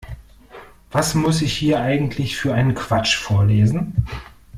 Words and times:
Was 0.89 1.13
muss 1.13 1.43
ich 1.43 1.55
hier 1.55 1.79
eigentlich 1.81 2.35
für 2.35 2.55
einen 2.55 2.73
Quatsch 2.73 3.15
vorlesen? 3.17 4.07